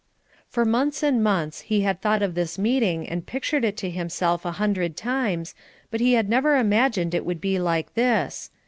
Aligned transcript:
For 0.49 0.65
months 0.65 1.03
and 1.03 1.23
months 1.23 1.61
he 1.61 1.81
had 1.81 2.01
thought 2.01 2.23
of 2.23 2.33
this 2.33 2.57
meeting 2.57 3.07
and 3.07 3.23
pictured 3.23 3.63
it 3.63 3.77
to 3.77 3.89
himself 3.91 4.45
a 4.45 4.53
hundred 4.53 4.97
times, 4.97 5.53
but 5.91 6.01
he 6.01 6.13
had 6.13 6.27
never 6.27 6.55
imagined 6.57 7.13
it 7.13 7.23
would 7.23 7.39
be 7.39 7.59
like 7.59 7.93
this. 7.93 8.49